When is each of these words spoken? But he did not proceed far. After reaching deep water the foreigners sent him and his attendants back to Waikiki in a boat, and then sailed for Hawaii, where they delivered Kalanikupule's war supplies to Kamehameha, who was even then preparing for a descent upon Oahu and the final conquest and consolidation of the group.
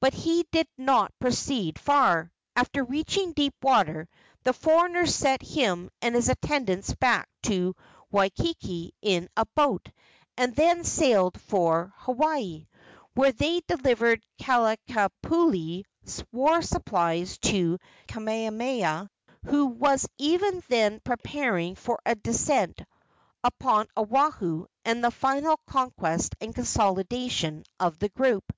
But 0.00 0.14
he 0.14 0.46
did 0.50 0.66
not 0.78 1.12
proceed 1.18 1.78
far. 1.78 2.32
After 2.56 2.82
reaching 2.82 3.34
deep 3.34 3.54
water 3.62 4.08
the 4.42 4.54
foreigners 4.54 5.14
sent 5.14 5.42
him 5.42 5.90
and 6.00 6.14
his 6.14 6.30
attendants 6.30 6.94
back 6.94 7.28
to 7.42 7.76
Waikiki 8.10 8.94
in 9.02 9.28
a 9.36 9.44
boat, 9.54 9.90
and 10.38 10.56
then 10.56 10.84
sailed 10.84 11.38
for 11.38 11.92
Hawaii, 11.98 12.66
where 13.12 13.32
they 13.32 13.60
delivered 13.68 14.24
Kalanikupule's 14.40 16.24
war 16.32 16.62
supplies 16.62 17.36
to 17.40 17.76
Kamehameha, 18.06 19.10
who 19.44 19.66
was 19.66 20.08
even 20.16 20.62
then 20.68 20.98
preparing 21.04 21.74
for 21.74 22.00
a 22.06 22.14
descent 22.14 22.80
upon 23.44 23.88
Oahu 23.98 24.64
and 24.86 25.04
the 25.04 25.10
final 25.10 25.58
conquest 25.66 26.34
and 26.40 26.54
consolidation 26.54 27.64
of 27.78 27.98
the 27.98 28.08
group. 28.08 28.50